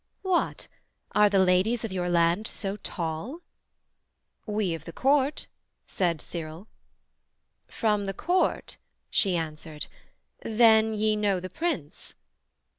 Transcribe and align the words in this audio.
What! 0.23 0.67
are 1.11 1.29
the 1.29 1.37
ladies 1.45 1.85
of 1.85 1.91
your 1.91 2.09
land 2.09 2.47
so 2.47 2.77
tall?' 2.77 3.41
'We 4.47 4.73
of 4.73 4.85
the 4.85 4.91
court' 4.93 5.45
said 5.85 6.19
Cyril. 6.21 6.67
'From 7.67 8.05
the 8.05 8.13
court' 8.15 8.77
She 9.11 9.37
answered, 9.37 9.85
'then 10.41 10.95
ye 10.95 11.15
know 11.15 11.39
the 11.39 11.51
Prince?' 11.51 12.15